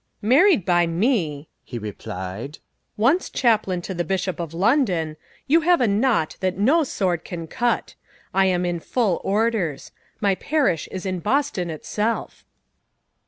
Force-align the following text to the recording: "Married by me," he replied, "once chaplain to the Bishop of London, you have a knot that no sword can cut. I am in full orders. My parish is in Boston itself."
"Married 0.23 0.65
by 0.65 0.87
me," 0.87 1.47
he 1.63 1.77
replied, 1.77 2.57
"once 2.97 3.29
chaplain 3.29 3.83
to 3.83 3.93
the 3.93 4.03
Bishop 4.03 4.39
of 4.39 4.51
London, 4.51 5.15
you 5.45 5.61
have 5.61 5.79
a 5.79 5.87
knot 5.87 6.37
that 6.39 6.57
no 6.57 6.83
sword 6.83 7.23
can 7.23 7.45
cut. 7.45 7.93
I 8.33 8.47
am 8.47 8.65
in 8.65 8.79
full 8.79 9.21
orders. 9.23 9.91
My 10.19 10.33
parish 10.33 10.89
is 10.91 11.05
in 11.05 11.19
Boston 11.19 11.69
itself." 11.69 12.43